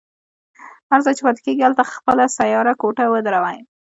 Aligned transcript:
هر 0.89 0.99
ځای 1.05 1.13
چې 1.17 1.23
پاتې 1.25 1.41
کېږي 1.45 1.63
هلته 1.65 1.83
خپله 1.93 2.23
سیاره 2.37 2.73
کوټه 2.81 3.05
ودروي. 3.09 3.59